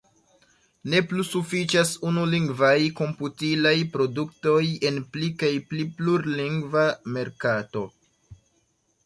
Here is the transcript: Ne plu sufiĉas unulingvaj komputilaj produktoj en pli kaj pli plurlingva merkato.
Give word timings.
Ne 0.91 1.01
plu 1.09 1.25
sufiĉas 1.31 1.91
unulingvaj 2.11 2.73
komputilaj 3.01 3.75
produktoj 3.97 4.63
en 4.91 4.99
pli 5.17 5.31
kaj 5.45 5.53
pli 5.69 5.87
plurlingva 6.01 6.89
merkato. 7.21 7.87